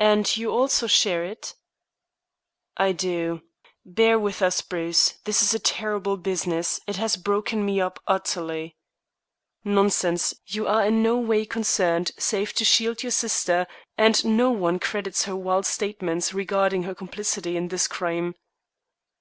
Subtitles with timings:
[0.00, 1.54] "And you also share it?"
[2.76, 3.42] "I do.
[3.84, 5.12] Bear with us, Bruce.
[5.26, 6.80] This is a terrible business.
[6.88, 8.74] It has broken me up utterly."
[9.62, 10.34] "Nonsense.
[10.48, 15.22] You are in no way concerned save to shield your sister, and no one credits
[15.26, 18.34] her wild statements regarding her complicity in this crime."